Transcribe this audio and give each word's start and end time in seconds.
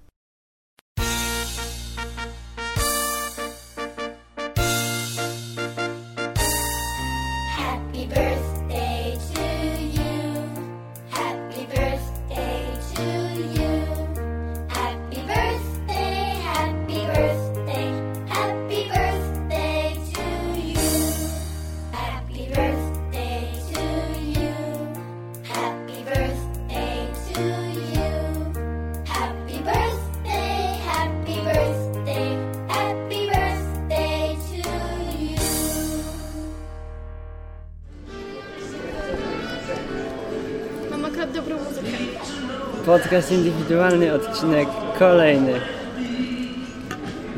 Podcast 42.85 43.31
indywidualny, 43.31 44.13
odcinek 44.13 44.67
kolejny. 44.99 45.53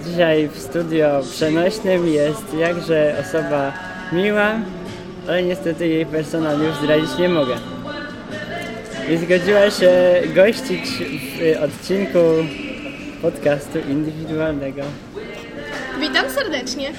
Dzisiaj 0.06 0.48
w 0.48 0.60
studio 0.60 1.22
przenośnym 1.32 2.08
jest 2.08 2.54
jakże 2.54 3.16
osoba 3.22 3.74
miła, 4.12 4.52
ale 5.28 5.44
niestety 5.44 5.88
jej 5.88 6.06
personal 6.06 6.60
już 6.60 6.76
zdradzić 6.76 7.18
nie 7.20 7.30
mogę. 7.30 7.56
I 9.10 9.18
zgodziła 9.18 9.72
się 9.72 10.22
gościć 10.36 10.86
w 11.38 11.64
odcinku 11.64 12.20
podcastu 13.22 13.80
indywidualnego. 13.80 14.82
Witam 16.00 16.30
serdecznie. 16.30 16.92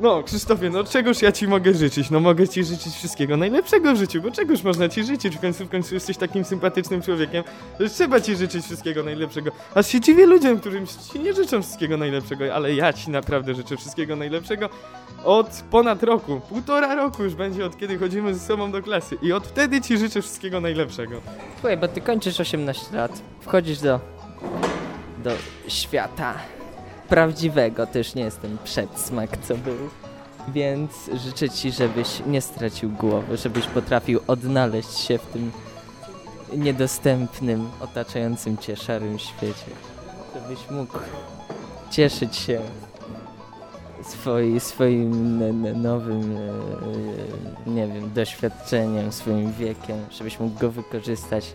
No, 0.00 0.22
Krzysztofie, 0.22 0.70
no 0.70 0.84
czegoż 0.84 1.22
ja 1.22 1.32
ci 1.32 1.48
mogę 1.48 1.74
życzyć? 1.74 2.10
No 2.10 2.20
mogę 2.20 2.48
ci 2.48 2.64
życzyć 2.64 2.94
wszystkiego 2.94 3.36
najlepszego 3.36 3.94
w 3.94 3.96
życiu, 3.96 4.22
bo 4.22 4.30
czegoż 4.30 4.62
można 4.62 4.88
ci 4.88 5.04
życzyć? 5.04 5.36
W 5.36 5.40
końcu, 5.40 5.64
w 5.64 5.68
końcu 5.68 5.94
jesteś 5.94 6.16
takim 6.16 6.44
sympatycznym 6.44 7.02
człowiekiem, 7.02 7.44
że 7.80 7.88
trzeba 7.88 8.20
ci 8.20 8.36
życzyć 8.36 8.64
wszystkiego 8.64 9.02
najlepszego. 9.02 9.50
Aż 9.74 9.86
się 9.86 10.00
dziwię 10.00 10.26
ludziom, 10.26 10.60
którym 10.60 10.86
ci 10.86 11.20
nie 11.20 11.34
życzą 11.34 11.62
wszystkiego 11.62 11.96
najlepszego, 11.96 12.54
ale 12.54 12.74
ja 12.74 12.92
ci 12.92 13.10
naprawdę 13.10 13.54
życzę 13.54 13.76
wszystkiego 13.76 14.16
najlepszego 14.16 14.68
od 15.24 15.64
ponad 15.70 16.02
roku. 16.02 16.40
Półtora 16.48 16.94
roku 16.94 17.24
już 17.24 17.34
będzie 17.34 17.66
od 17.66 17.78
kiedy 17.78 17.98
chodzimy 17.98 18.34
ze 18.34 18.40
sobą 18.40 18.72
do 18.72 18.82
klasy 18.82 19.16
i 19.22 19.32
od 19.32 19.46
wtedy 19.46 19.80
ci 19.80 19.98
życzę 19.98 20.22
wszystkiego 20.22 20.60
najlepszego. 20.60 21.20
Słuchaj, 21.54 21.76
bo 21.76 21.88
ty 21.88 22.00
kończysz 22.00 22.40
18 22.40 22.96
lat, 22.96 23.22
wchodzisz 23.40 23.78
do, 23.78 24.00
do 25.24 25.30
świata 25.68 26.34
prawdziwego, 27.10 27.86
też 27.86 28.14
nie 28.14 28.22
jest 28.22 28.40
ten 28.40 28.58
przedsmak, 28.64 29.30
co 29.42 29.56
był. 29.56 29.76
Więc 30.48 30.92
życzę 31.14 31.50
ci, 31.50 31.72
żebyś 31.72 32.22
nie 32.26 32.40
stracił 32.40 32.90
głowy, 32.90 33.36
żebyś 33.36 33.66
potrafił 33.66 34.20
odnaleźć 34.26 34.98
się 34.98 35.18
w 35.18 35.26
tym 35.26 35.52
niedostępnym, 36.56 37.70
otaczającym 37.80 38.56
cię 38.56 38.76
szarym 38.76 39.18
świecie. 39.18 39.70
Żebyś 40.34 40.70
mógł 40.70 40.98
cieszyć 41.90 42.36
się 42.36 42.60
swoi, 44.02 44.60
swoim 44.60 45.82
nowym, 45.82 46.36
e, 46.36 47.70
nie 47.70 47.86
wiem, 47.86 48.12
doświadczeniem, 48.12 49.12
swoim 49.12 49.52
wiekiem, 49.52 49.98
żebyś 50.10 50.40
mógł 50.40 50.58
go 50.58 50.70
wykorzystać 50.70 51.54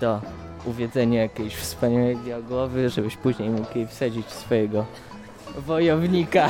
do 0.00 0.20
uwiedzenia 0.64 1.22
jakiejś 1.22 1.54
wspaniałej 1.56 2.16
diagłowy, 2.16 2.90
żebyś 2.90 3.16
później 3.16 3.50
mógł 3.50 3.78
jej 3.78 3.86
wsadzić 3.86 4.26
w 4.26 4.32
swojego 4.32 4.84
wojownika. 5.56 6.48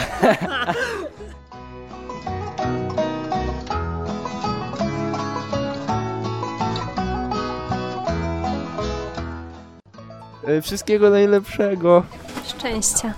E, 10.47 10.63
Wszystkiego 10.63 11.11
najlepszego. 11.11 12.03
Szczęścia. 12.45 13.15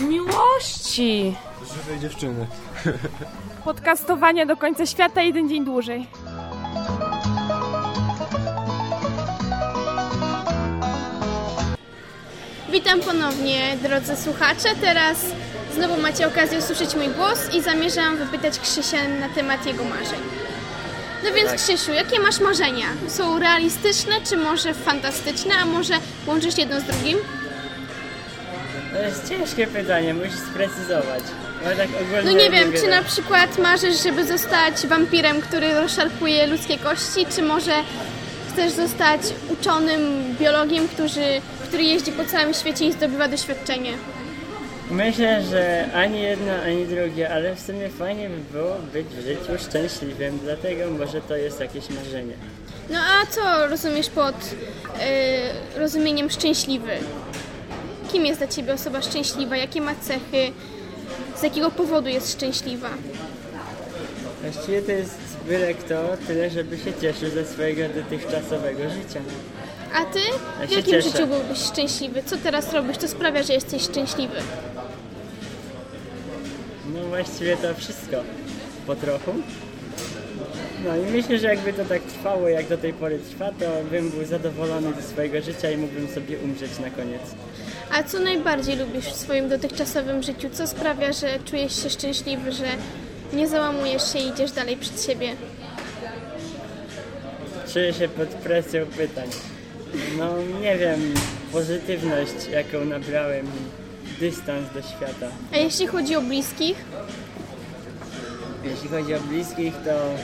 Miłości. 0.00 1.36
Żywej 1.74 2.00
dziewczyny. 2.00 2.46
Podcastowania 3.64 4.46
do 4.46 4.56
końca 4.56 4.86
świata 4.86 5.22
jeden 5.22 5.48
dzień 5.48 5.64
dłużej. 5.64 6.06
Witam 12.72 13.00
ponownie, 13.00 13.76
drodzy 13.82 14.16
słuchacze. 14.16 14.68
Teraz 14.80 15.16
znowu 15.74 16.00
macie 16.00 16.26
okazję 16.26 16.58
usłyszeć 16.58 16.94
mój 16.94 17.08
głos 17.08 17.54
i 17.54 17.62
zamierzam 17.62 18.16
wypytać 18.16 18.58
Krzysia 18.58 19.08
na 19.20 19.28
temat 19.28 19.66
jego 19.66 19.84
marzeń. 19.84 20.20
No 21.24 21.32
więc 21.32 21.62
Krzysiu, 21.62 21.92
jakie 21.92 22.20
masz 22.20 22.40
marzenia? 22.40 22.86
Są 23.08 23.38
realistyczne, 23.38 24.14
czy 24.28 24.36
może 24.36 24.74
fantastyczne, 24.74 25.54
a 25.62 25.64
może 25.64 25.94
łączysz 26.26 26.58
jedno 26.58 26.80
z 26.80 26.84
drugim? 26.84 27.18
To 28.92 29.02
jest 29.02 29.28
ciężkie 29.28 29.66
pytanie, 29.66 30.14
musisz 30.14 30.40
sprecyzować. 30.50 31.22
Tak 31.76 31.88
No 32.24 32.32
nie 32.32 32.50
wiem, 32.50 32.72
czy 32.72 32.88
na 32.88 33.02
przykład 33.02 33.58
marzysz, 33.58 34.02
żeby 34.02 34.26
zostać 34.26 34.86
wampirem, 34.86 35.40
który 35.40 35.74
rozszarpuje 35.74 36.46
ludzkie 36.46 36.78
kości, 36.78 37.26
czy 37.34 37.42
może 37.42 37.72
chcesz 38.52 38.72
zostać 38.72 39.20
uczonym 39.48 40.34
biologiem, 40.40 40.88
który, 40.88 41.40
który 41.72 41.84
jeździ 41.84 42.12
po 42.12 42.24
całym 42.24 42.54
świecie 42.54 42.84
i 42.86 42.92
zdobywa 42.92 43.28
doświadczenie? 43.28 43.92
Myślę, 44.90 45.42
że 45.42 45.86
ani 45.94 46.22
jedno, 46.22 46.52
ani 46.66 46.86
drugie, 46.86 47.30
ale 47.30 47.54
w 47.56 47.60
sumie 47.60 47.88
fajnie 47.88 48.28
by 48.28 48.58
było 48.58 48.74
być 48.92 49.06
w 49.06 49.22
życiu 49.26 49.68
szczęśliwym, 49.68 50.38
dlatego 50.44 50.90
może 50.90 51.20
to 51.20 51.36
jest 51.36 51.60
jakieś 51.60 51.90
marzenie. 51.90 52.34
No 52.90 52.98
a 52.98 53.26
co 53.26 53.66
rozumiesz 53.68 54.10
pod 54.10 54.34
y, 54.34 55.78
rozumieniem 55.78 56.30
szczęśliwy? 56.30 56.92
Kim 58.12 58.26
jest 58.26 58.40
dla 58.40 58.48
Ciebie 58.48 58.72
osoba 58.74 59.02
szczęśliwa? 59.02 59.56
Jakie 59.56 59.80
ma 59.80 59.94
cechy? 59.94 60.52
Z 61.36 61.42
jakiego 61.42 61.70
powodu 61.70 62.08
jest 62.08 62.32
szczęśliwa? 62.32 62.90
Właściwie 64.42 64.82
to 64.82 64.92
jest 64.92 65.18
byle 65.48 65.74
kto, 65.74 65.94
tyle 66.26 66.50
żeby 66.50 66.78
się 66.78 66.92
cieszył 67.00 67.30
ze 67.30 67.44
swojego 67.44 67.94
dotychczasowego 67.94 68.82
życia. 68.90 69.20
A 69.94 70.04
Ty? 70.04 70.18
Ja 70.60 70.66
W 70.66 70.70
jakim 70.70 70.92
cieszę. 70.92 71.10
życiu 71.10 71.26
byłbyś 71.26 71.58
szczęśliwy? 71.58 72.22
Co 72.26 72.36
teraz 72.36 72.72
robisz? 72.72 72.96
Co 72.96 73.08
sprawia, 73.08 73.42
że 73.42 73.52
jesteś 73.52 73.82
szczęśliwy? 73.82 74.36
No 76.94 77.00
właściwie 77.08 77.56
to 77.56 77.74
wszystko. 77.74 78.16
Po 78.86 78.96
trochu. 78.96 79.32
No 80.84 80.96
i 80.96 81.00
myślę, 81.00 81.38
że 81.38 81.46
jakby 81.46 81.72
to 81.72 81.84
tak 81.84 82.02
trwało, 82.02 82.48
jak 82.48 82.68
do 82.68 82.78
tej 82.78 82.92
pory 82.92 83.18
trwa, 83.18 83.46
to 83.50 83.64
bym 83.90 84.10
był 84.10 84.24
zadowolony 84.24 84.92
ze 84.94 85.02
swojego 85.02 85.40
życia 85.40 85.70
i 85.70 85.76
mógłbym 85.76 86.08
sobie 86.08 86.38
umrzeć 86.38 86.78
na 86.78 86.90
koniec. 86.90 87.22
A 87.92 88.02
co 88.02 88.18
najbardziej 88.18 88.76
lubisz 88.76 89.04
w 89.06 89.16
swoim 89.16 89.48
dotychczasowym 89.48 90.22
życiu? 90.22 90.48
Co 90.52 90.66
sprawia, 90.66 91.12
że 91.12 91.38
czujesz 91.44 91.82
się 91.82 91.90
szczęśliwy, 91.90 92.52
że 92.52 92.64
nie 93.32 93.48
załamujesz 93.48 94.12
się 94.12 94.18
i 94.18 94.28
idziesz 94.28 94.52
dalej 94.52 94.76
przed 94.76 95.02
siebie? 95.04 95.28
Czuję 97.72 97.92
się 97.92 98.08
pod 98.08 98.28
presją 98.28 98.86
pytań. 98.86 99.28
No 100.18 100.28
nie 100.60 100.78
wiem, 100.78 101.00
pozytywność 101.52 102.48
jaką 102.52 102.84
nabrałem, 102.84 103.46
dystans 104.20 104.72
do 104.74 104.82
świata. 104.82 105.28
A 105.52 105.56
jeśli 105.56 105.86
chodzi 105.86 106.16
o 106.16 106.20
bliskich? 106.22 106.76
Jeśli 108.64 108.88
chodzi 108.88 109.14
o 109.14 109.20
bliskich, 109.20 109.74
to 109.84 110.14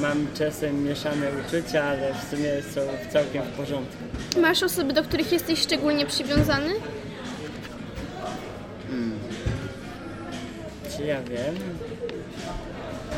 mam 0.00 0.26
czasem 0.38 0.84
mieszane 0.84 1.26
uczucia, 1.46 1.84
ale 1.84 2.14
w 2.14 2.30
sumie 2.30 2.62
są 2.74 2.80
całkiem 3.12 3.42
w 3.42 3.48
porządku. 3.48 3.96
Masz 4.40 4.62
osoby, 4.62 4.92
do 4.92 5.02
których 5.02 5.32
jesteś 5.32 5.62
szczególnie 5.62 6.06
przywiązany? 6.06 6.74
Czy 10.96 11.02
ja 11.04 11.22
wiem? 11.22 11.54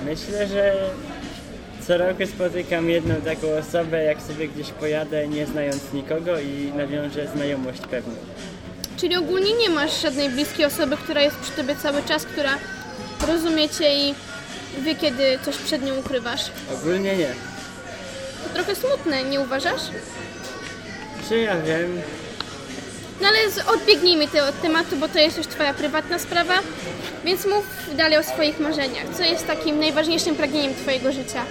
Myślę, 0.05 0.46
że 0.46 0.75
co 1.87 1.99
roku 1.99 2.27
spotykam 2.27 2.91
jedną 2.91 3.15
taką 3.15 3.47
osobę, 3.59 4.05
jak 4.05 4.23
sobie 4.23 4.49
gdzieś 4.49 4.71
pojadę, 4.71 5.29
nie 5.29 5.47
znając 5.47 5.93
nikogo 5.93 6.39
i 6.41 6.73
nawiążę 6.77 7.27
znajomość 7.37 7.81
pewną. 7.91 8.15
Czyli 8.97 9.17
ogólnie 9.17 9.55
nie 9.55 9.71
masz 9.71 10.03
żadnej 10.03 10.31
bliskiej 10.31 10.67
osoby, 10.67 10.97
która 10.97 11.21
jest 11.23 11.37
przy 11.37 11.53
tobie 11.53 11.77
cały 11.83 12.03
czas, 12.03 12.25
która 12.25 12.51
rozumie 13.29 13.69
cię 13.69 13.95
i 14.09 14.15
wie, 14.83 14.95
kiedy 14.95 15.39
coś 15.45 15.57
przed 15.57 15.85
nią 15.85 15.95
ukrywasz. 15.95 16.45
Ogólnie 16.75 17.17
nie. 17.17 17.29
To 18.45 18.55
trochę 18.55 18.75
smutne, 18.75 19.23
nie 19.25 19.41
uważasz? 19.41 19.83
Czy 21.29 21.39
ja 21.39 21.57
wiem? 21.63 22.01
No 23.21 23.29
ale 23.29 23.51
z- 23.51 23.69
odbiegnijmy 23.69 24.29
te 24.29 24.45
od 24.49 24.63
tematu, 24.63 24.97
bo 24.97 25.09
to 25.09 25.19
jest 25.19 25.39
już 25.39 25.47
twoja 25.47 25.75
prywatna 25.75 26.19
sprawa. 26.19 26.55
Więc 27.25 27.47
mów 27.47 27.65
dalej 27.97 28.19
o 28.19 28.23
swoich 28.23 28.61
marzeniach. 28.61 29.05
Co 29.17 29.23
jest 29.23 29.47
takim 29.47 29.79
najważniejszym 29.81 30.37
pragnieniem 30.37 30.75
twojego 30.75 31.13
życia? 31.13 31.45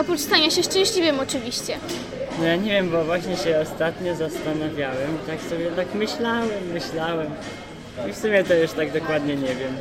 Oprócz 0.00 0.20
stania 0.20 0.50
się 0.50 0.62
szczęśliwym 0.62 1.20
oczywiście. 1.20 1.78
No 2.38 2.44
ja 2.44 2.56
nie 2.56 2.70
wiem, 2.70 2.90
bo 2.90 3.04
właśnie 3.04 3.36
się 3.36 3.58
ostatnio 3.58 4.16
zastanawiałem. 4.16 5.18
Tak 5.26 5.40
sobie 5.40 5.66
tak 5.76 5.94
myślałem, 5.94 6.72
myślałem. 6.72 7.26
I 8.10 8.12
w 8.12 8.16
sumie 8.16 8.44
to 8.44 8.54
już 8.54 8.72
tak 8.72 8.92
dokładnie 8.92 9.36
nie 9.36 9.54
wiem. 9.54 9.76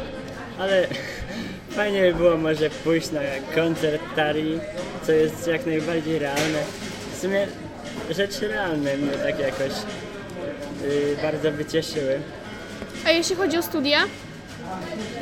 Ale 0.59 0.87
fajnie 1.77 2.01
by 2.01 2.13
było 2.13 2.37
może 2.37 2.69
pójść 2.69 3.11
na 3.11 3.19
koncert 3.55 4.01
Tari, 4.15 4.59
co 5.03 5.11
jest 5.11 5.47
jak 5.47 5.65
najbardziej 5.65 6.19
realne. 6.19 6.59
W 7.17 7.21
sumie 7.21 7.47
rzeczy 8.09 8.47
realne 8.47 8.97
mnie 8.97 9.11
tak 9.11 9.39
jakoś 9.39 9.71
yy, 10.81 11.17
bardzo 11.21 11.51
wycieszyły. 11.51 12.19
A 13.05 13.11
jeśli 13.11 13.35
chodzi 13.35 13.57
o 13.57 13.61
studia? 13.61 13.99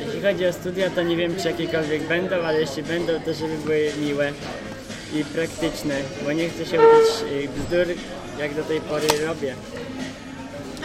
Jeśli 0.06 0.22
chodzi 0.22 0.46
o 0.46 0.52
studia, 0.52 0.90
to 0.90 1.02
nie 1.02 1.16
wiem 1.16 1.36
czy 1.42 1.48
jakiekolwiek 1.48 2.02
będą, 2.02 2.36
ale 2.36 2.60
jeśli 2.60 2.82
będą, 2.82 3.12
to 3.20 3.34
żeby 3.34 3.58
były 3.64 3.92
miłe 4.00 4.32
i 5.14 5.24
praktyczne, 5.24 5.94
bo 6.24 6.32
nie 6.32 6.48
chcę 6.48 6.66
się 6.66 6.78
uczyć 6.80 7.32
y, 7.32 7.48
bzdur, 7.48 7.86
jak 8.38 8.54
do 8.54 8.62
tej 8.62 8.80
pory 8.80 9.08
robię. 9.26 9.54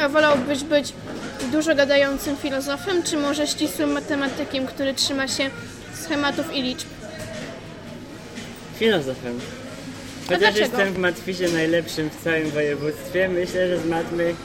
A 0.01 0.09
wolałbyś 0.09 0.63
być 0.63 0.93
dużo 1.51 1.75
gadającym 1.75 2.37
filozofem, 2.37 3.03
czy 3.03 3.17
może 3.17 3.47
ścisłym 3.47 3.91
matematykiem, 3.91 4.65
który 4.65 4.93
trzyma 4.93 5.27
się 5.27 5.49
schematów 5.93 6.55
i 6.55 6.61
liczb? 6.61 6.87
Filozofem. 8.79 9.39
A 10.27 10.33
Chociaż 10.33 10.55
jestem 10.55 10.93
w 10.93 10.97
matwizie 10.97 11.49
najlepszym 11.49 12.09
w 12.09 12.23
całym 12.23 12.49
województwie, 12.49 13.29
myślę, 13.29 13.67
że 13.67 13.77
z 13.79 13.85
matmy 13.85 14.35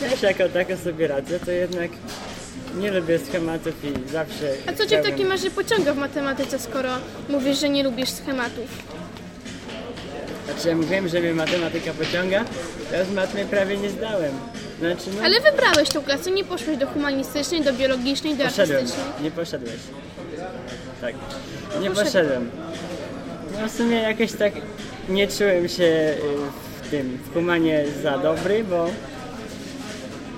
też 0.00 0.22
jako 0.22 0.48
tako 0.48 0.76
sobie 0.76 1.08
radzę, 1.08 1.40
to 1.40 1.50
jednak 1.50 1.90
nie 2.78 2.90
lubię 2.92 3.18
schematów 3.18 3.74
i 3.84 4.10
zawsze 4.12 4.52
A 4.66 4.72
co 4.72 4.86
cię 4.86 5.02
w 5.02 5.04
takim 5.04 5.30
razie 5.30 5.50
pociąga 5.50 5.92
w 5.92 5.96
matematyce, 5.96 6.58
skoro 6.58 6.90
mówisz, 7.28 7.58
że 7.60 7.68
nie 7.68 7.82
lubisz 7.82 8.10
schematów? 8.10 8.68
Znaczy 10.46 10.68
ja 10.68 10.76
mówiłem, 10.76 11.08
że 11.08 11.20
mnie 11.20 11.34
matematyka 11.34 11.92
pociąga, 11.92 12.44
ja 12.92 13.04
z 13.04 13.12
matmy 13.12 13.44
prawie 13.44 13.76
nie 13.76 13.90
zdałem. 13.90 14.32
Znaczy 14.80 15.10
no, 15.16 15.22
Ale 15.24 15.40
wybrałeś 15.40 15.90
tą 15.90 16.02
klasę, 16.02 16.30
nie 16.30 16.44
poszłeś 16.44 16.76
do 16.78 16.86
humanistycznej, 16.86 17.60
do 17.64 17.72
biologicznej, 17.72 18.36
do 18.36 18.44
poszedłem. 18.44 18.78
artystycznej. 18.78 19.06
Nie 19.22 19.30
poszedłeś. 19.30 19.74
Tak. 21.00 21.14
Nie 21.80 21.90
Poszedłem. 21.90 22.04
poszedłem. 22.06 22.50
No 23.62 23.68
w 23.68 23.72
sumie 23.72 23.96
jakoś 23.96 24.32
tak 24.32 24.52
nie 25.08 25.28
czułem 25.28 25.68
się 25.68 25.84
y, 25.84 26.16
w 26.82 26.90
tym, 26.90 27.18
w 27.30 27.34
humanie 27.34 27.84
za 28.02 28.18
dobry, 28.18 28.64
bo 28.64 28.90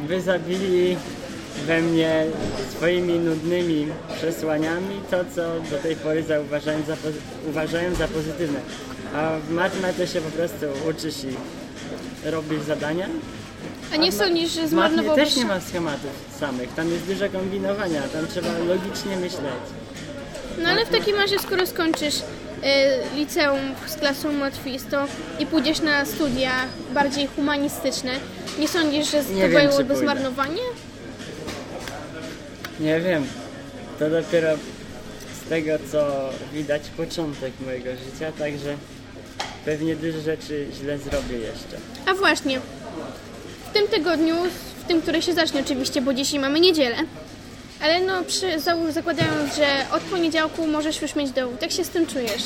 wy 0.07 0.21
zabili 0.21 0.97
we 1.67 1.83
mnie 1.83 2.27
swoimi 2.77 3.19
nudnymi 3.19 3.87
przesłaniami 4.17 5.01
to, 5.11 5.17
co 5.35 5.71
do 5.71 5.79
tej 5.83 5.97
pory 5.97 6.23
zauważałem 6.23 6.85
za, 6.85 6.97
uważałem 7.49 7.95
za 7.95 8.09
pozytywne. 8.09 8.61
A 9.15 9.39
w 9.39 9.99
to 9.99 10.07
się 10.07 10.21
po 10.21 10.31
prostu 10.31 10.67
uczysz 10.91 11.25
i 11.25 11.37
robisz 12.31 12.63
zadania. 12.63 13.09
A 13.95 13.97
nie 13.97 14.13
sądzisz, 14.13 14.51
że 14.51 14.69
zmarnowałbyś... 14.69 15.25
też 15.25 15.37
nie 15.37 15.45
ma 15.45 15.61
schematów 15.61 16.11
samych, 16.41 16.75
tam 16.75 16.89
jest 16.89 17.05
dużo 17.05 17.29
kombinowania, 17.29 18.03
tam 18.03 18.27
trzeba 18.27 18.49
logicznie 18.59 19.17
myśleć. 19.17 19.67
No 20.63 20.69
ale 20.69 20.87
w 20.87 20.89
takim 20.89 21.17
razie, 21.17 21.39
skoro 21.39 21.67
skończysz 21.67 22.15
e, 22.63 23.15
liceum 23.15 23.61
z 23.87 23.97
klasą 23.97 24.41
łatwistą 24.41 24.97
i 25.39 25.47
pójdziesz 25.47 25.81
na 25.81 26.05
studia 26.05 26.53
bardziej 26.95 27.27
humanistyczne, 27.27 28.13
nie 28.59 28.69
sądzisz, 28.69 29.11
że 29.11 29.23
to 29.23 29.69
byłoby 29.69 29.97
zmarnowanie? 29.97 30.63
Nie 32.81 33.01
wiem. 33.01 33.27
To 33.99 34.11
dopiero 34.11 34.49
z 35.45 35.49
tego, 35.49 35.73
co 35.93 36.31
widać 36.53 36.83
początek 36.97 37.53
mojego 37.67 37.91
życia, 37.91 38.33
także 38.39 38.77
pewnie 39.65 39.97
dużo 39.97 40.21
rzeczy 40.21 40.67
źle 40.81 40.99
zrobię 40.99 41.39
jeszcze. 41.39 41.77
A 42.07 42.15
właśnie, 42.15 42.61
w 43.71 43.73
tym 43.73 43.89
tygodniu, 43.89 44.35
w 44.85 44.89
tym, 44.89 45.03
który 45.03 45.23
się 45.23 45.35
zacznie 45.35 45.61
oczywiście, 45.61 46.03
bo 46.03 46.15
dzisiaj 46.15 46.41
mamy 46.41 46.61
niedzielę, 46.61 46.97
ale 47.81 48.01
no 48.01 48.25
przy, 48.25 48.61
zakładając, 48.91 49.57
że 49.57 49.67
od 49.93 50.03
poniedziałku 50.03 50.67
możesz 50.67 51.03
już 51.03 51.15
mieć 51.17 51.31
dowód. 51.31 51.63
Jak 51.63 51.71
się 51.73 51.85
z 51.85 51.89
tym 51.89 52.07
czujesz? 52.07 52.43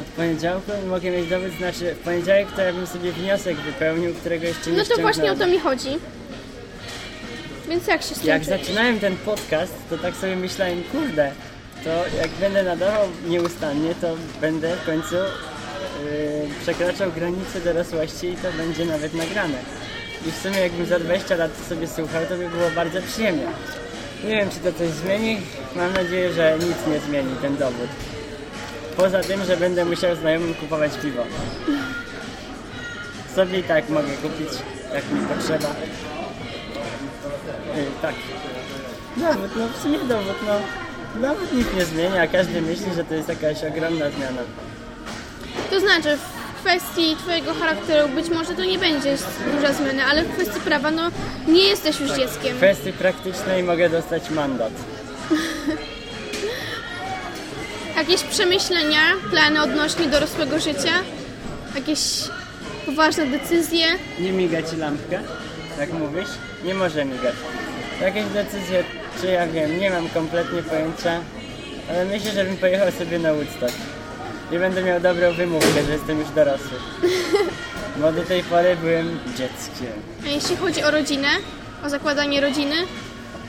Od 0.00 0.06
poniedziałku 0.06 0.72
mogę 0.88 1.10
mieć 1.10 1.30
dowód, 1.30 1.50
znaczy 1.58 1.94
w 1.94 1.98
poniedziałek 1.98 2.52
to 2.56 2.62
ja 2.62 2.72
bym 2.72 2.86
sobie 2.86 3.12
wniosek 3.12 3.56
wypełnił, 3.56 4.14
którego 4.14 4.46
jeszcze 4.46 4.70
nie 4.70 4.78
No 4.78 4.84
to 4.84 5.00
właśnie 5.00 5.32
o 5.32 5.36
to 5.36 5.46
mi 5.46 5.58
chodzi. 5.58 5.88
Więc 7.68 7.86
jak 7.86 8.02
się 8.02 8.14
tym 8.14 8.26
Jak 8.26 8.44
zaczynałem 8.44 9.00
ten 9.00 9.16
podcast, 9.16 9.74
to 9.90 9.98
tak 9.98 10.16
sobie 10.16 10.36
myślałem, 10.36 10.82
kurde, 10.92 11.32
to 11.84 11.90
jak 12.18 12.30
będę 12.30 12.62
nadawał 12.62 13.08
nieustannie, 13.28 13.94
to 14.00 14.16
będę 14.40 14.76
w 14.76 14.86
końcu 14.86 15.14
yy, 15.14 15.22
przekraczał 16.62 17.12
granice 17.12 17.60
dorosłości 17.60 18.26
i 18.26 18.36
to 18.36 18.52
będzie 18.52 18.84
nawet 18.84 19.14
nagrane. 19.14 19.58
I 20.26 20.30
w 20.30 20.36
sumie 20.36 20.60
jakbym 20.60 20.86
za 20.86 20.98
20 20.98 21.36
lat 21.36 21.50
sobie 21.68 21.88
słuchał, 21.88 22.26
to 22.26 22.36
by 22.36 22.48
było 22.48 22.70
bardzo 22.74 23.02
przyjemnie. 23.02 23.46
Nie 24.24 24.36
wiem, 24.36 24.50
czy 24.50 24.58
to 24.58 24.78
coś 24.78 24.88
zmieni. 24.88 25.38
Mam 25.76 25.92
nadzieję, 25.92 26.32
że 26.32 26.58
nic 26.58 26.76
nie 26.94 27.00
zmieni 27.00 27.36
ten 27.42 27.56
dowód. 27.56 27.88
Poza 28.96 29.20
tym, 29.20 29.44
że 29.44 29.56
będę 29.56 29.84
musiał 29.84 30.16
znajomym 30.16 30.54
kupować 30.54 30.92
piwo. 31.02 31.22
Sobie 33.34 33.58
i 33.58 33.62
tak 33.62 33.88
mogę 33.88 34.08
kupić, 34.22 34.48
jak 34.94 35.12
mi 35.12 35.20
potrzeba. 35.26 35.74
Tak. 38.02 38.14
Dowód, 39.16 39.50
no 39.56 39.68
w 39.78 39.82
sumie 39.82 39.98
dowód, 39.98 40.36
no. 40.46 40.60
Dowód 41.28 41.52
nic 41.52 41.66
nie 41.76 41.84
zmienia, 41.84 42.22
a 42.22 42.26
każdy 42.26 42.62
myśli, 42.62 42.86
że 42.96 43.04
to 43.04 43.14
jest 43.14 43.28
jakaś 43.28 43.64
ogromna 43.64 44.10
zmiana. 44.10 44.42
To 45.70 45.80
znaczy, 45.80 46.16
w 46.16 46.60
kwestii 46.60 47.16
twojego 47.16 47.54
charakteru 47.54 48.08
być 48.08 48.28
może 48.30 48.54
to 48.54 48.64
nie 48.64 48.78
będzie 48.78 49.16
duża 49.54 49.72
zmiana, 49.72 50.02
ale 50.10 50.24
w 50.24 50.32
kwestii 50.32 50.60
prawa, 50.60 50.90
no 50.90 51.02
nie 51.48 51.62
jesteś 51.68 52.00
już 52.00 52.10
dzieckiem. 52.10 52.54
W 52.54 52.56
kwestii 52.56 52.92
praktycznej 52.92 53.62
mogę 53.62 53.90
dostać 53.90 54.30
mandat. 54.30 54.72
Jakieś 57.96 58.22
przemyślenia, 58.22 59.00
plany 59.30 59.62
odnośnie 59.62 60.06
dorosłego 60.06 60.58
życia? 60.58 60.92
Jakieś 61.74 62.00
poważne 62.86 63.26
decyzje? 63.26 63.86
Nie 64.20 64.32
miga 64.32 64.62
ci 64.62 64.76
lampka, 64.76 65.18
jak 65.78 65.92
mówisz? 65.92 66.28
Nie 66.64 66.74
może 66.74 67.04
migać. 67.04 67.34
Jakieś 68.00 68.24
decyzje, 68.24 68.84
czy 69.20 69.26
ja 69.26 69.46
wiem, 69.46 69.80
nie 69.80 69.90
mam 69.90 70.08
kompletnie 70.08 70.62
pojęcia, 70.62 71.20
ale 71.90 72.04
myślę, 72.04 72.30
że 72.32 72.44
bym 72.44 72.56
pojechał 72.56 72.92
sobie 72.92 73.18
na 73.18 73.32
Woodstock. 73.34 73.74
I 74.52 74.58
będę 74.58 74.82
miał 74.82 75.00
dobrą 75.00 75.32
wymówkę, 75.32 75.84
że 75.86 75.92
jestem 75.92 76.18
już 76.18 76.28
dorosły. 76.30 76.78
Bo 78.00 78.12
do 78.12 78.22
tej 78.22 78.42
pory 78.42 78.76
byłem 78.76 79.18
dzieckiem. 79.28 79.92
A 80.26 80.28
jeśli 80.28 80.56
chodzi 80.56 80.82
o 80.82 80.90
rodzinę, 80.90 81.28
o 81.84 81.88
zakładanie 81.90 82.40
rodziny 82.40 82.74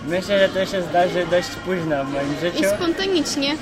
Myślę, 0.07 0.39
że 0.39 0.49
to 0.49 0.65
się 0.71 0.81
zdarzy 0.81 1.25
dość 1.31 1.49
późno 1.65 2.05
w 2.05 2.13
moim 2.13 2.35
i 2.37 2.41
życiu. 2.41 2.69
spontanicznie. 2.75 3.55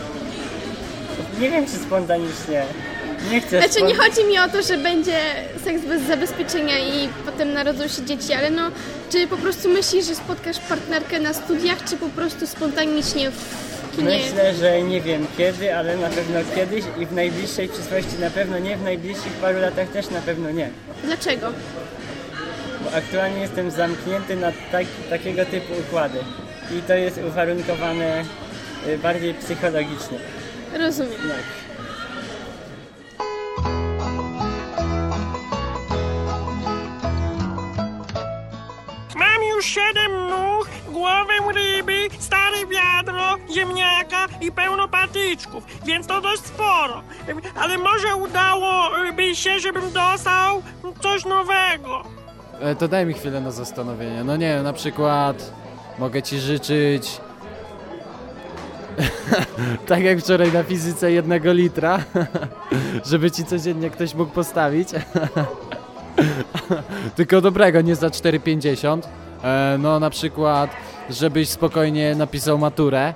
Nie 1.39 1.49
wiem, 1.51 1.65
czy 1.65 1.71
spontanicznie. 1.71 2.63
Nie 3.31 3.41
chcę 3.41 3.61
Znaczy 3.61 3.81
nie 3.81 3.95
chodzi 3.95 4.23
mi 4.23 4.39
o 4.39 4.49
to, 4.49 4.61
że 4.61 4.77
będzie 4.77 5.17
seks 5.63 5.81
bez 5.81 6.01
zabezpieczenia 6.01 6.79
i 6.79 7.09
potem 7.25 7.53
narodzą 7.53 7.87
się 7.87 8.05
dzieci, 8.05 8.33
ale 8.33 8.51
no, 8.51 8.71
czy 9.11 9.27
po 9.27 9.37
prostu 9.37 9.69
myślisz, 9.69 10.05
że 10.05 10.15
spotkasz 10.15 10.59
partnerkę 10.59 11.19
na 11.19 11.33
studiach, 11.33 11.83
czy 11.89 11.97
po 11.97 12.09
prostu 12.09 12.47
spontanicznie 12.47 13.31
w 13.31 13.95
kinie? 13.95 14.17
Myślę, 14.17 14.53
że 14.53 14.81
nie 14.81 15.01
wiem 15.01 15.27
kiedy, 15.37 15.75
ale 15.75 15.97
na 15.97 16.09
pewno 16.09 16.39
kiedyś 16.55 16.85
i 16.99 17.05
w 17.05 17.13
najbliższej 17.13 17.69
przyszłości 17.69 18.19
na 18.19 18.29
pewno 18.29 18.59
nie, 18.59 18.77
w 18.77 18.83
najbliższych 18.83 19.33
paru 19.41 19.59
latach 19.59 19.89
też 19.89 20.09
na 20.09 20.21
pewno 20.21 20.51
nie. 20.51 20.69
Dlaczego? 21.03 21.51
Bo 22.83 22.97
aktualnie 22.97 23.41
jestem 23.41 23.71
zamknięty 23.71 24.35
na 24.35 24.51
tak, 24.71 24.85
takiego 25.09 25.45
typu 25.45 25.73
układy. 25.79 26.19
I 26.79 26.81
to 26.81 26.93
jest 26.93 27.19
uwarunkowane 27.27 28.23
y, 28.87 28.97
bardziej 28.97 29.33
psychologicznie. 29.33 30.17
Rozumiem. 30.79 31.11
Tak. 31.11 31.64
Siedem 39.75 40.29
nóg, 40.29 40.67
głowę 40.91 41.33
ryby, 41.55 42.07
stare 42.19 42.57
wiadro, 42.67 43.35
ziemniaka 43.53 44.25
i 44.41 44.51
pełno 44.51 44.87
patyczków, 44.87 45.63
więc 45.85 46.07
to 46.07 46.21
dość 46.21 46.45
sporo. 46.45 47.01
Ale 47.55 47.77
może 47.77 48.15
udałoby 48.15 49.35
się, 49.35 49.59
żebym 49.59 49.91
dostał 49.91 50.61
coś 51.01 51.25
nowego. 51.25 52.03
E, 52.61 52.75
To 52.75 52.87
daj 52.87 53.05
mi 53.05 53.13
chwilę 53.13 53.41
na 53.41 53.51
zastanowienie. 53.51 54.23
No 54.23 54.37
nie 54.37 54.61
na 54.63 54.73
przykład 54.73 55.51
mogę 55.99 56.23
ci 56.23 56.39
życzyć 56.39 57.21
tak 59.87 60.03
jak 60.03 60.19
wczoraj 60.19 60.51
na 60.51 60.63
fizyce 60.63 61.11
jednego 61.11 61.53
litra, 61.53 61.99
żeby 63.09 63.31
ci 63.31 63.45
codziennie 63.45 63.89
ktoś 63.89 64.13
mógł 64.13 64.31
postawić. 64.31 64.89
Tylko 67.15 67.41
dobrego, 67.41 67.81
nie 67.81 67.95
za 67.95 68.07
4,50. 68.07 69.01
E, 69.43 69.77
no 69.79 69.99
na 69.99 70.09
przykład, 70.09 70.69
żebyś 71.09 71.49
spokojnie 71.49 72.15
napisał 72.15 72.57
maturę, 72.57 73.13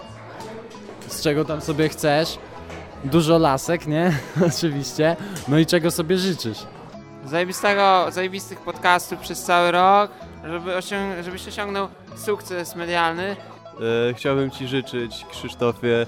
z 1.08 1.22
czego 1.22 1.46
tam 1.46 1.62
sobie 1.62 1.90
chcesz. 1.90 2.38
Dużo 3.04 3.38
lasek, 3.38 3.88
nie? 3.88 4.18
Oczywiście. 4.48 5.16
No 5.48 5.60
i 5.60 5.66
czego 5.66 5.92
sobie 5.92 6.18
życzysz. 6.18 6.58
Zajebistego, 7.26 8.06
zajebistych 8.12 8.60
podcastów 8.60 9.20
przez 9.20 9.44
cały 9.44 9.72
rok, 9.72 10.12
żeby 10.44 10.72
osiąg- 10.72 11.24
żebyś 11.24 11.48
osiągnął 11.48 11.88
sukces 12.16 12.76
medialny. 12.76 13.36
E, 14.10 14.14
chciałbym 14.14 14.52
Ci 14.52 14.68
życzyć, 14.68 15.26
Krzysztofie, 15.32 16.06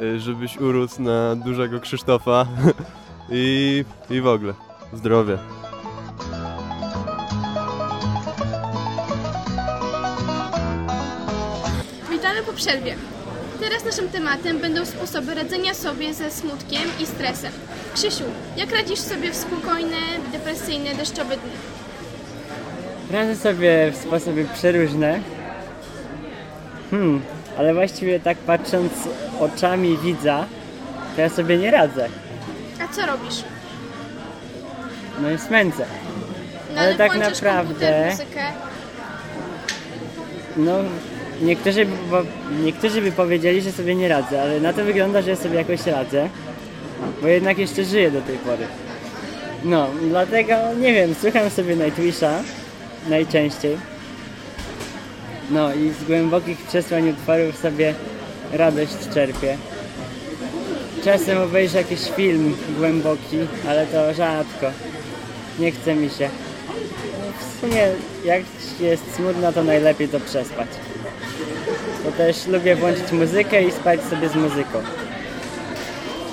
e, 0.00 0.18
żebyś 0.20 0.56
urósł 0.56 1.02
na 1.02 1.36
dużego 1.36 1.80
Krzysztofa 1.80 2.46
i, 3.30 3.84
i 4.10 4.20
w 4.20 4.26
ogóle 4.26 4.54
zdrowie. 4.92 5.38
Przerwie. 12.54 12.94
Teraz 13.60 13.84
naszym 13.84 14.08
tematem 14.08 14.58
będą 14.58 14.84
sposoby 14.86 15.34
radzenia 15.34 15.74
sobie 15.74 16.14
ze 16.14 16.30
smutkiem 16.30 16.82
i 17.00 17.06
stresem. 17.06 17.52
Krzysiu, 17.94 18.24
jak 18.56 18.72
radzisz 18.72 18.98
sobie 18.98 19.30
w 19.30 19.36
spokojne, 19.36 19.96
depresyjne, 20.32 20.94
deszczowe 20.94 21.36
dni? 21.36 21.50
Radzę 23.10 23.36
sobie 23.36 23.90
w 23.92 23.96
sposoby 23.96 24.46
przeróżne. 24.54 25.20
Hmm, 26.90 27.22
ale 27.58 27.74
właściwie 27.74 28.20
tak 28.20 28.38
patrząc 28.38 28.92
oczami 29.40 29.98
widza, 29.98 30.46
to 31.16 31.20
ja 31.20 31.28
sobie 31.28 31.56
nie 31.58 31.70
radzę. 31.70 32.08
A 32.84 32.94
co 32.94 33.06
robisz? 33.06 33.44
No 35.22 35.30
i 35.30 35.38
smęcę. 35.38 35.84
No, 36.74 36.80
Ale 36.80 36.94
tak 36.94 37.12
włączasz 37.12 37.42
naprawdę- 37.42 37.64
komputer, 37.74 38.10
muzykę. 38.10 38.42
No, 40.56 40.78
niektórzy 41.42 41.86
bo, 42.10 42.22
niektórzy 42.64 43.02
by 43.02 43.12
powiedzieli, 43.12 43.60
że 43.60 43.72
sobie 43.72 43.94
nie 43.94 44.08
radzę, 44.08 44.42
ale 44.42 44.60
na 44.60 44.72
to 44.72 44.84
wygląda, 44.84 45.22
że 45.22 45.36
sobie 45.36 45.54
jakoś 45.54 45.86
radzę, 45.86 46.28
bo 47.22 47.28
jednak 47.28 47.58
jeszcze 47.58 47.84
żyję 47.84 48.10
do 48.10 48.22
tej 48.22 48.36
pory. 48.36 48.66
No, 49.64 49.88
dlatego 50.08 50.54
nie 50.80 50.92
wiem, 50.94 51.14
słucham 51.20 51.50
sobie 51.50 51.76
Nightwisha 51.76 52.42
najczęściej. 53.08 53.76
No 55.50 55.74
i 55.74 55.90
z 55.90 56.04
głębokich 56.04 56.58
przesłań 56.58 57.08
utworów 57.08 57.58
sobie 57.58 57.94
radość 58.52 58.92
czerpię. 59.14 59.56
Czasem 61.04 61.38
obejrzę 61.38 61.78
jakiś 61.78 62.00
film 62.10 62.56
głęboki, 62.78 63.38
ale 63.68 63.86
to 63.86 64.14
rzadko. 64.14 64.66
Nie 65.58 65.72
chce 65.72 65.94
mi 65.94 66.10
się. 66.10 66.28
W 67.38 67.60
sumie 67.60 67.88
jak 68.24 68.42
jest 68.80 69.14
smutno, 69.14 69.52
to 69.52 69.64
najlepiej 69.64 70.08
to 70.08 70.20
przespać. 70.20 70.68
Bo 72.04 72.12
też 72.12 72.46
lubię 72.46 72.76
włączyć 72.76 73.12
muzykę 73.12 73.62
i 73.62 73.72
spać 73.72 74.00
sobie 74.02 74.28
z 74.28 74.34
muzyką. 74.34 74.82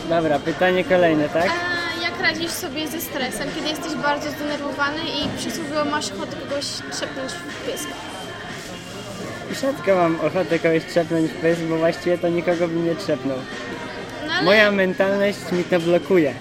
Dobra, 0.10 0.40
pytanie 0.40 0.84
kolejne, 0.84 1.30
tak? 1.30 1.50
A 1.50 2.04
jak 2.04 2.20
radzisz 2.22 2.52
sobie 2.52 2.88
ze 2.88 3.02
stresem, 3.02 3.48
kiedy 3.56 3.70
jesteś 3.70 3.96
bardzo 3.96 4.32
zdenerwowany 4.32 5.02
i 5.02 5.38
przysłowiowo 5.38 5.86
masz 5.86 6.12
ochotę 6.12 6.36
kogoś 6.36 6.66
trzepnąć 6.66 7.32
w 7.32 7.72
pysk? 7.72 7.88
Rzadko 9.62 9.96
mam 9.96 10.16
ochotę 10.20 10.60
kogoś 10.60 10.86
trzepnąć 10.86 11.32
w 11.32 11.36
pysk, 11.36 11.62
bo 11.62 11.78
właściwie 11.78 12.18
to 12.18 12.30
nikogo 12.30 12.68
bym 12.68 12.86
nie 12.86 12.96
trzepnął. 12.96 13.38
No 14.28 14.34
ale, 14.34 14.44
Moja 14.44 14.72
mentalność 14.72 15.52
mi 15.52 15.64
to 15.64 15.80
blokuje. 15.80 16.34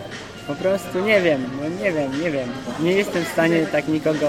Po 0.46 0.54
prostu 0.54 1.00
nie 1.00 1.20
wiem, 1.20 1.50
no 1.62 1.68
nie 1.84 1.92
wiem, 1.92 2.22
nie 2.22 2.30
wiem. 2.30 2.48
Nie 2.80 2.92
jestem 2.92 3.24
w 3.24 3.28
stanie 3.28 3.66
tak 3.66 3.88
nikogo 3.88 4.26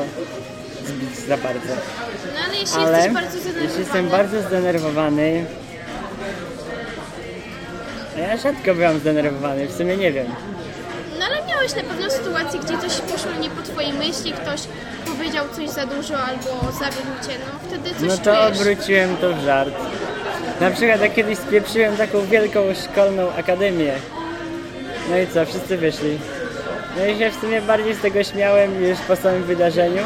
zbić 0.87 1.15
za 1.27 1.37
bardzo. 1.37 1.73
no 2.33 2.39
ale 2.47 2.57
jeśli 2.57 2.77
Ale 2.83 2.97
jesteś 2.97 3.13
bardzo 3.13 3.39
zdenerwowany, 3.39 3.63
jeśli 3.67 3.79
jestem 3.79 4.09
bardzo 4.09 4.41
zdenerwowany, 4.41 5.45
a 8.15 8.19
ja 8.19 8.37
rzadko 8.37 8.75
byłam 8.75 8.99
zdenerwowany, 8.99 9.67
w 9.67 9.71
sumie 9.77 9.97
nie 9.97 10.11
wiem. 10.11 10.25
no 11.19 11.25
ale 11.25 11.47
miałeś 11.47 11.75
na 11.75 11.83
pewno 11.83 12.09
sytuację, 12.09 12.59
gdzie 12.59 12.77
coś 12.77 12.97
poszło 13.01 13.31
nie 13.41 13.49
po 13.49 13.61
twojej 13.61 13.93
myśli, 13.93 14.33
ktoś 14.33 14.61
powiedział 15.05 15.45
coś 15.55 15.69
za 15.69 15.85
dużo 15.85 16.17
albo 16.23 16.71
zawiódł 16.71 17.27
cię, 17.27 17.35
no 17.39 17.59
wtedy 17.69 17.89
coś 17.89 18.01
No 18.09 18.17
to 18.17 18.23
czujesz. 18.47 18.59
obróciłem 18.61 19.17
to 19.17 19.33
w 19.33 19.39
żart. 19.45 19.73
Na 20.61 20.71
przykład 20.71 21.01
jak 21.01 21.13
kiedyś 21.13 21.37
spieprzyłem 21.37 21.97
taką 21.97 22.25
wielką 22.25 22.59
szkolną 22.91 23.31
akademię. 23.33 23.93
No 25.09 25.17
i 25.17 25.27
co, 25.27 25.45
wszyscy 25.45 25.77
wyszli. 25.77 26.17
No 26.97 27.05
i 27.05 27.19
się 27.19 27.29
w 27.31 27.41
sumie 27.41 27.61
bardziej 27.61 27.95
z 27.95 27.99
tego 28.01 28.23
śmiałem 28.23 28.83
już 28.83 28.99
po 28.99 29.15
samym 29.15 29.43
wydarzeniu, 29.43 30.01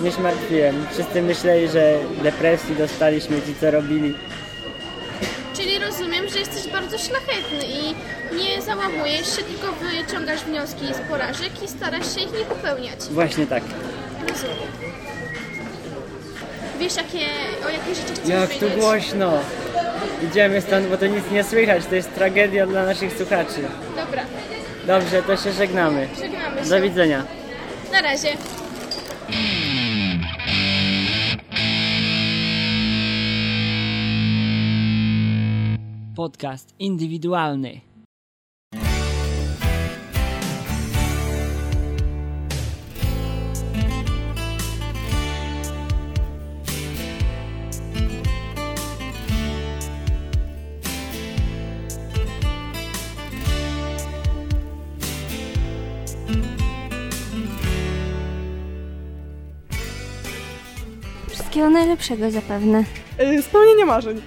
niż 0.00 0.18
martwiłem. 0.18 0.86
Wszyscy 0.92 1.22
myśleli, 1.22 1.68
że 1.68 1.98
depresji 2.22 2.76
dostaliśmy 2.76 3.36
ci 3.42 3.54
co 3.60 3.70
robili. 3.70 4.14
Czyli 5.56 5.78
rozumiem, 5.78 6.28
że 6.28 6.38
jesteś 6.38 6.72
bardzo 6.72 6.98
szlachetny 6.98 7.58
i 7.66 7.94
nie 8.36 8.62
załamujesz 8.62 9.36
się, 9.36 9.42
tylko 9.42 9.72
wyciągasz 9.72 10.40
wnioski 10.44 10.94
z 10.94 11.10
porażek 11.10 11.62
i 11.64 11.68
starasz 11.68 12.14
się 12.14 12.20
ich 12.20 12.32
nie 12.38 12.44
popełniać. 12.44 13.00
Właśnie 13.10 13.46
tak. 13.46 13.62
Rozumiem. 14.28 14.56
Wiesz, 16.80 16.96
jakie, 16.96 17.26
o 17.66 17.68
jakich 17.68 17.94
rzeczach 17.94 18.16
chcesz 18.16 18.28
Jak 18.28 18.50
tu 18.54 18.60
wiedzieć? 18.60 18.80
głośno! 18.80 19.32
Idziemy 20.30 20.60
stąd, 20.60 20.86
bo 20.86 20.96
to 20.96 21.06
nic 21.06 21.30
nie 21.32 21.44
słychać, 21.44 21.86
to 21.86 21.94
jest 21.94 22.14
tragedia 22.14 22.66
dla 22.66 22.84
naszych 22.84 23.12
słuchaczy. 23.16 23.60
Dobra, 23.96 24.22
Dobrze, 24.86 25.22
to 25.22 25.36
się 25.36 25.52
żegnamy. 25.52 26.08
żegnamy 26.20 26.62
się. 26.64 26.68
Do 26.70 26.80
widzenia. 26.80 27.24
Na 27.92 28.02
razie. 28.02 28.28
Podcast 36.22 36.74
indywidualny. 36.78 37.80
Wszystkiego 61.28 61.70
najlepszego 61.70 62.30
zapewne. 62.30 62.84
Yy, 63.18 63.42
spełnienie 63.42 63.84
marzeń. 63.84 64.22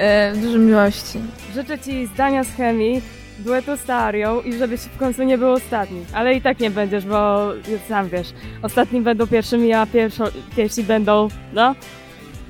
E, 0.00 0.32
dużo 0.36 0.58
miłości. 0.58 1.18
Życzę 1.54 1.78
Ci 1.78 2.06
zdania 2.06 2.44
z 2.44 2.54
chemii, 2.56 3.02
duetu 3.38 3.76
z 3.76 3.90
Arią 3.90 4.40
i 4.40 4.58
żebyś 4.58 4.80
w 4.80 4.96
końcu 4.98 5.22
nie 5.22 5.38
był 5.38 5.52
ostatni. 5.52 6.04
Ale 6.12 6.34
i 6.34 6.42
tak 6.42 6.60
nie 6.60 6.70
będziesz, 6.70 7.04
bo 7.04 7.48
sam 7.88 8.08
wiesz, 8.08 8.32
ostatni 8.62 9.00
będą 9.00 9.26
pierwszymi, 9.26 9.72
a 9.72 9.86
pierwszo, 9.86 10.24
pierwsi 10.56 10.84
będą, 10.84 11.28
no, 11.52 11.74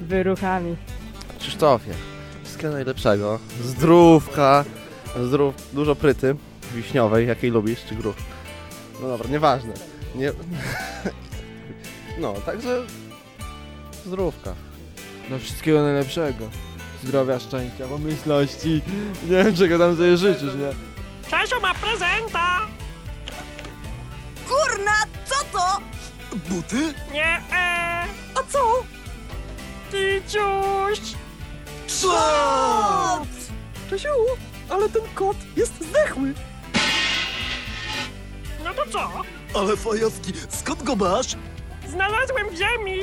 wyruchami. 0.01 0.77
Krzysztofie, 1.39 1.93
wszystkiego 2.45 2.73
najlepszego. 2.73 3.39
Zdrówka, 3.63 4.65
zdrów, 5.23 5.55
dużo 5.73 5.95
pryty 5.95 6.37
wiśniowej, 6.75 7.29
jakiej 7.29 7.51
lubisz, 7.51 7.85
czy 7.89 7.95
gruch. 7.95 8.17
No 9.03 9.09
dobra, 9.09 9.31
nieważne. 9.31 9.73
Nie... 10.15 10.33
No, 12.19 12.35
także 12.47 12.83
zdrówka. 14.07 14.55
No 15.31 15.39
wszystkiego 15.39 15.83
najlepszego. 15.83 16.45
Zdrowia, 17.05 17.41
szczęścia, 17.41 17.87
pomyślności. 17.89 18.83
Nie 19.29 19.45
wiem 19.45 19.57
czego 19.57 19.79
tam 19.79 19.97
sobie 19.97 20.17
życzysz, 20.17 20.55
nie? 20.55 20.71
Czesio 21.31 21.61
ma 21.61 21.75
prezenta! 21.75 22.61
Kurna, 24.49 24.93
co 25.25 25.59
to? 25.59 25.81
Buty? 26.49 26.95
Nie, 27.13 27.41
e, 27.53 28.05
A 28.35 28.43
co? 28.49 28.83
Kiciuś! 29.91 31.01
Co? 31.87 33.27
Czesiu, 33.91 34.09
ale 34.69 34.89
ten 34.89 35.03
kot 35.15 35.37
jest 35.57 35.73
zdechły. 35.91 36.35
No 38.65 38.75
to 38.75 38.91
co? 38.93 39.11
Ale 39.55 39.77
fajowski, 39.77 40.33
skąd 40.49 40.83
go 40.83 40.97
masz? 40.97 41.27
Znalazłem 41.89 42.47
w 42.51 42.59
ziemi! 42.59 43.01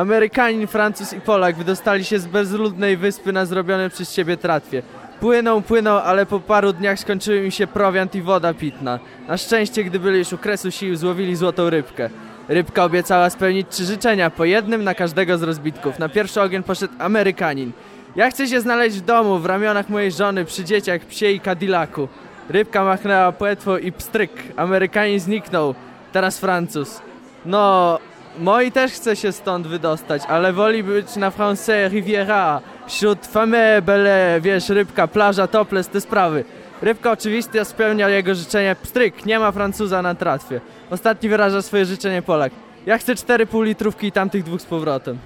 Amerykanin, 0.00 0.66
Francuz 0.66 1.12
i 1.12 1.20
Polak 1.20 1.56
wydostali 1.56 2.04
się 2.04 2.18
z 2.18 2.26
bezludnej 2.26 2.96
wyspy 2.96 3.32
na 3.32 3.46
zrobione 3.46 3.90
przez 3.90 4.12
siebie 4.12 4.36
tratwie. 4.36 4.82
Płyną, 5.20 5.62
płyną, 5.62 5.90
ale 5.90 6.26
po 6.26 6.40
paru 6.40 6.72
dniach 6.72 6.98
skończyły 6.98 7.44
im 7.44 7.50
się 7.50 7.66
prowiant 7.66 8.14
i 8.14 8.22
woda 8.22 8.54
pitna. 8.54 8.98
Na 9.28 9.36
szczęście, 9.36 9.84
gdy 9.84 9.98
byli 9.98 10.18
już 10.18 10.32
u 10.32 10.38
kresu 10.38 10.70
sił, 10.70 10.96
złowili 10.96 11.36
złotą 11.36 11.70
rybkę. 11.70 12.10
Rybka 12.48 12.84
obiecała 12.84 13.30
spełnić 13.30 13.66
trzy 13.70 13.84
życzenia, 13.84 14.30
po 14.30 14.44
jednym 14.44 14.84
na 14.84 14.94
każdego 14.94 15.38
z 15.38 15.42
rozbitków. 15.42 15.98
Na 15.98 16.08
pierwszy 16.08 16.40
ogień 16.40 16.62
poszedł 16.62 16.94
Amerykanin. 16.98 17.72
Ja 18.16 18.30
chcę 18.30 18.46
się 18.46 18.60
znaleźć 18.60 18.96
w 18.96 19.04
domu, 19.04 19.38
w 19.38 19.46
ramionach 19.46 19.88
mojej 19.88 20.12
żony, 20.12 20.44
przy 20.44 20.64
dzieciach, 20.64 21.00
psie 21.00 21.30
i 21.30 21.40
Cadillacu. 21.40 22.08
Rybka 22.48 22.84
machnęła 22.84 23.32
płetwo 23.32 23.78
i 23.78 23.92
pstryk. 23.92 24.30
Amerykanin 24.56 25.20
zniknął. 25.20 25.74
Teraz 26.12 26.38
Francuz. 26.38 27.00
No, 27.46 27.98
moi 28.38 28.72
też 28.72 28.92
chce 28.92 29.16
się 29.16 29.32
stąd 29.32 29.66
wydostać, 29.66 30.22
ale 30.28 30.52
woli 30.52 30.82
być 30.84 31.16
na 31.16 31.30
Francais 31.30 31.92
Riviera. 31.92 32.60
Wśród 32.86 33.26
famille, 33.26 33.82
belle, 33.82 34.40
wiesz, 34.42 34.68
rybka, 34.68 35.06
plaża, 35.08 35.46
topless, 35.46 35.88
te 35.88 36.00
sprawy. 36.00 36.44
Rybka 36.82 37.10
oczywiście 37.12 37.64
spełnia 37.64 38.08
jego 38.08 38.34
życzenie. 38.34 38.76
Pstryk, 38.82 39.26
nie 39.26 39.38
ma 39.38 39.52
Francuza 39.52 40.02
na 40.02 40.14
tratwie. 40.14 40.60
Ostatni 40.90 41.28
wyraża 41.28 41.62
swoje 41.62 41.84
życzenie 41.86 42.22
Polak. 42.22 42.52
Ja 42.86 42.98
chcę 42.98 43.14
cztery 43.14 43.46
pół 43.46 43.62
litrówki 43.62 44.06
i 44.06 44.12
tamtych 44.12 44.44
dwóch 44.44 44.60
z 44.60 44.64
powrotem. 44.64 45.18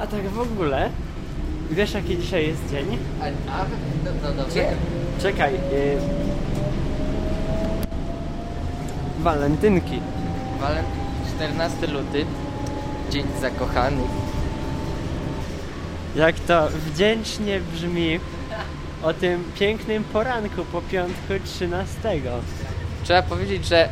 A 0.00 0.06
tak 0.06 0.28
w 0.28 0.40
ogóle, 0.40 0.88
wiesz 1.70 1.94
jaki 1.94 2.18
dzisiaj 2.18 2.46
jest 2.46 2.70
dzień? 2.70 2.98
A, 3.20 3.24
a 3.24 3.64
no, 4.04 4.10
no 4.22 4.42
dobrze. 4.42 4.54
Cze- 4.54 5.22
Czekaj. 5.22 5.54
Y... 5.54 5.58
Walentynki. 9.20 10.00
Walent 10.60 10.88
14 11.36 11.86
luty, 11.86 12.26
dzień 13.10 13.26
zakochanych. 13.40 14.10
Jak 16.16 16.40
to 16.40 16.68
wdzięcznie 16.68 17.60
brzmi 17.60 18.20
o 19.02 19.14
tym 19.14 19.44
pięknym 19.58 20.04
poranku 20.04 20.64
po 20.64 20.82
piątku 20.82 21.34
13. 21.44 21.98
Trzeba 23.04 23.22
powiedzieć, 23.22 23.66
że 23.66 23.88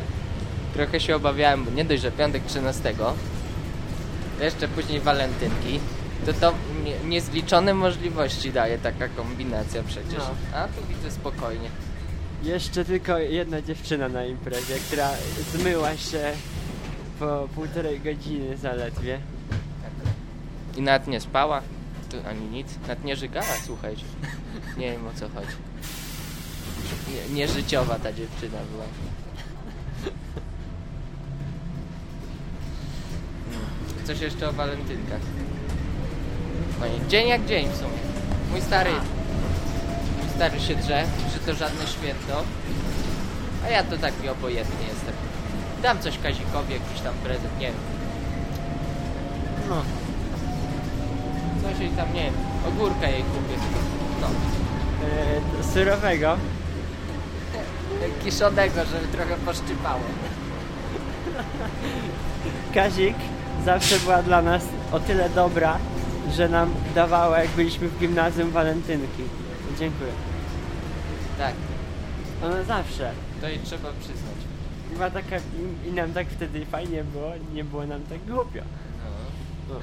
trochę 0.73 0.99
się 0.99 1.15
obawiałem, 1.15 1.65
bo 1.65 1.71
nie 1.71 1.85
dość, 1.85 2.01
że 2.01 2.11
piątek 2.11 2.43
13, 2.45 2.93
to 2.93 3.13
jeszcze 4.43 4.67
później 4.67 4.99
walentynki, 4.99 5.79
to 6.25 6.33
to 6.33 6.53
nie, 6.83 7.09
niezliczone 7.09 7.73
możliwości 7.73 8.51
daje 8.51 8.77
taka 8.77 9.07
kombinacja 9.07 9.83
przecież. 9.83 10.17
No. 10.17 10.57
A 10.57 10.67
tu 10.67 10.87
widzę 10.89 11.11
spokojnie. 11.11 11.69
Jeszcze 12.43 12.85
tylko 12.85 13.17
jedna 13.17 13.61
dziewczyna 13.61 14.09
na 14.09 14.25
imprezie, 14.25 14.75
która 14.87 15.09
zmyła 15.53 15.97
się 15.97 16.31
po 17.19 17.47
półtorej 17.55 17.99
godziny 17.99 18.57
zaledwie. 18.57 19.19
I 20.77 20.81
nawet 20.81 21.07
nie 21.07 21.21
spała, 21.21 21.61
ani 22.29 22.45
nic, 22.45 22.67
nawet 22.81 23.03
nie 23.03 23.15
żygała, 23.15 23.55
słuchajcie. 23.65 24.03
Nie 24.77 24.91
wiem 24.91 25.07
o 25.07 25.19
co 25.19 25.29
chodzi. 25.29 25.55
Nie, 27.13 27.35
nieżyciowa 27.35 27.99
ta 27.99 28.13
dziewczyna 28.13 28.57
była. 28.71 28.85
Coś 34.05 34.19
jeszcze 34.19 34.49
o 34.49 34.53
walentynkach. 34.53 35.21
Dzień 37.09 37.27
jak 37.27 37.45
dzień 37.45 37.69
w 37.69 37.75
sumie. 37.75 37.99
Mój 38.51 38.61
stary, 38.61 38.91
mój 40.21 40.29
stary 40.35 40.59
się 40.59 40.75
drze, 40.75 41.03
że 41.33 41.39
to 41.39 41.53
żadne 41.53 41.87
święto. 41.87 42.43
A 43.65 43.69
ja 43.69 43.83
to 43.83 43.97
taki 43.97 44.29
obojętny 44.29 44.85
jestem. 44.87 45.18
Dam 45.81 45.99
coś 45.99 46.17
Kazikowi, 46.19 46.73
jakiś 46.73 47.01
tam 47.03 47.13
prezent, 47.23 47.59
nie 47.59 47.65
wiem. 47.67 47.75
No. 49.69 49.75
Coś 51.63 51.79
jej 51.79 51.89
tam, 51.89 52.13
nie 52.13 52.23
wiem, 52.23 52.33
ogórka 52.67 53.07
jej 53.09 53.23
kupię. 53.23 53.55
No. 54.21 54.27
E, 55.59 55.73
surowego. 55.73 56.37
Kiszonego, 58.23 58.85
żeby 58.85 59.07
trochę 59.07 59.35
poszczypało. 59.35 60.01
Kazik 62.73 63.15
zawsze 63.65 63.99
była 63.99 64.23
dla 64.23 64.41
nas 64.41 64.63
o 64.91 64.99
tyle 64.99 65.29
dobra, 65.29 65.77
że 66.31 66.49
nam 66.49 66.73
dawała 66.95 67.39
jak 67.39 67.49
byliśmy 67.49 67.87
w 67.87 67.99
gimnazjum 67.99 68.51
walentynki. 68.51 69.23
Dziękuję. 69.79 70.11
Tak, 71.37 71.53
Ona 72.43 72.63
zawsze. 72.63 73.11
to 73.41 73.47
jej 73.49 73.59
trzeba 73.59 73.89
przyznać. 73.99 74.48
Była 74.93 75.09
taka 75.09 75.37
i, 75.37 75.89
i 75.89 75.91
nam 75.93 76.13
tak 76.13 76.27
wtedy 76.27 76.65
fajnie 76.65 77.03
było, 77.03 77.31
nie 77.53 77.63
było 77.63 77.85
nam 77.87 78.01
tak 78.03 78.19
głupio. 78.25 78.61
No. 79.69 79.75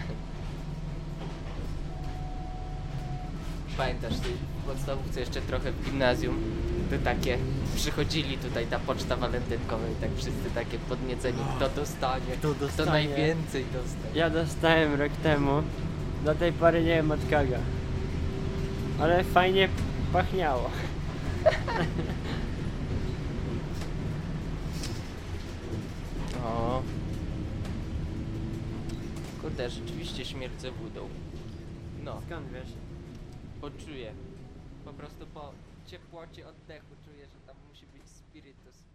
Pamiętasz, 3.77 4.15
ty 4.19 4.29
w 4.63 4.67
podstawówce 4.69 5.21
jeszcze 5.21 5.41
trochę 5.41 5.73
w 5.73 5.85
gimnazjum, 5.85 6.37
to 6.91 6.97
takie 7.05 7.39
przychodzili 7.75 8.39
tutaj 8.39 8.67
ta 8.67 8.79
poczta 8.79 9.17
walentynkowa 9.17 9.85
i 9.89 10.01
tak 10.01 10.11
wszyscy 10.17 10.51
takie 10.55 10.79
podnieceni, 10.79 11.39
kto 11.57 11.69
dostanie, 11.69 12.33
Kto 12.39 12.51
kto 12.55 12.67
dostanie? 12.67 12.91
najwięcej 12.91 13.65
dostanie. 13.73 14.15
Ja 14.15 14.31
dostałem 14.31 14.95
rok 15.01 15.13
temu. 15.23 15.63
Do 16.25 16.35
tej 16.35 16.53
pory 16.53 16.81
nie 16.81 16.87
wiem 16.95 17.11
od 17.11 17.21
kogo. 17.21 17.57
Ale 19.01 19.25
fajnie 19.25 19.69
pachniało. 20.13 20.71
O. 26.45 26.83
Kurde, 29.57 29.71
rzeczywiście 29.71 30.25
śmierdzę 30.25 30.71
wódą. 30.71 31.09
No, 32.05 32.23
Skąd 32.27 32.53
wiesz? 32.53 32.69
poczuję. 33.61 34.13
Po 34.85 34.93
prostu 34.93 35.27
po 35.27 35.53
ciepłocie 35.87 36.49
oddechu 36.49 36.95
czuję, 37.05 37.27
że 37.27 37.47
tam 37.47 37.57
musi 37.69 37.87
być 37.87 38.03
spirytus. 38.11 38.86